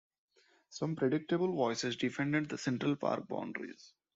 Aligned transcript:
Some 0.71 0.95
predictable 0.95 1.53
voices 1.55 1.95
defended 1.95 2.49
the 2.49 2.57
Central 2.57 2.95
Park 2.95 3.27
boundaries. 3.27 3.93